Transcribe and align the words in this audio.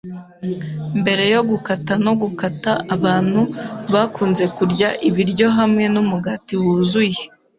Mbere 0.99 1.23
yo 1.33 1.41
gukata 1.49 1.93
no 2.05 2.13
gukata, 2.21 2.71
abantu 2.95 3.41
bakunze 3.93 4.43
kurya 4.55 4.89
ibiryo 5.07 5.47
hamwe 5.57 5.83
numugati 5.93 6.55
wuzuye. 6.63 7.21